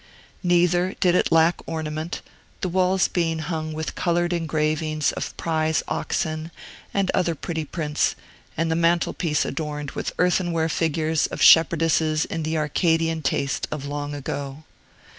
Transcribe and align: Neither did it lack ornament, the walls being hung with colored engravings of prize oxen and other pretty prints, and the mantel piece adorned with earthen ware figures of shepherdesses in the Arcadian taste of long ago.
Neither 0.41 0.95
did 0.99 1.13
it 1.13 1.31
lack 1.31 1.61
ornament, 1.67 2.23
the 2.61 2.69
walls 2.69 3.07
being 3.07 3.37
hung 3.37 3.71
with 3.71 3.93
colored 3.93 4.33
engravings 4.33 5.11
of 5.11 5.37
prize 5.37 5.83
oxen 5.87 6.49
and 6.91 7.11
other 7.13 7.35
pretty 7.35 7.65
prints, 7.65 8.15
and 8.57 8.71
the 8.71 8.75
mantel 8.75 9.13
piece 9.13 9.45
adorned 9.45 9.91
with 9.91 10.11
earthen 10.17 10.51
ware 10.53 10.69
figures 10.69 11.27
of 11.27 11.39
shepherdesses 11.39 12.25
in 12.25 12.41
the 12.41 12.57
Arcadian 12.57 13.21
taste 13.21 13.67
of 13.71 13.85
long 13.85 14.15
ago. 14.15 14.63